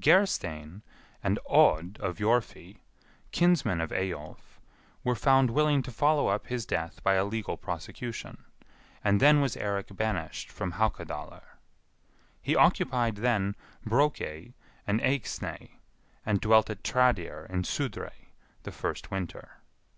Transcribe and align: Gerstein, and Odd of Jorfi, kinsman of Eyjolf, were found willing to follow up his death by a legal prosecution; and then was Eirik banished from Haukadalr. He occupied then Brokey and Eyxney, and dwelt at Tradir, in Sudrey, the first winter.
Gerstein, 0.00 0.82
and 1.24 1.38
Odd 1.48 1.96
of 2.02 2.18
Jorfi, 2.18 2.80
kinsman 3.32 3.80
of 3.80 3.90
Eyjolf, 3.90 4.60
were 5.02 5.14
found 5.14 5.48
willing 5.48 5.80
to 5.82 5.90
follow 5.90 6.26
up 6.28 6.46
his 6.48 6.66
death 6.66 7.02
by 7.02 7.14
a 7.14 7.24
legal 7.24 7.56
prosecution; 7.56 8.44
and 9.02 9.18
then 9.18 9.40
was 9.40 9.56
Eirik 9.56 9.96
banished 9.96 10.50
from 10.50 10.72
Haukadalr. 10.72 11.40
He 12.42 12.54
occupied 12.54 13.16
then 13.16 13.56
Brokey 13.82 14.52
and 14.86 15.00
Eyxney, 15.00 15.78
and 16.26 16.38
dwelt 16.38 16.68
at 16.68 16.84
Tradir, 16.84 17.46
in 17.48 17.62
Sudrey, 17.64 18.34
the 18.64 18.72
first 18.72 19.10
winter. 19.10 19.62